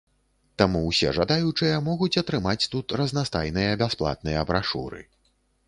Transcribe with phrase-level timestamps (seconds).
[0.61, 5.07] Таму ўсе жадаючыя могуць атрымаць тут разнастайныя бясплатныя брашуры.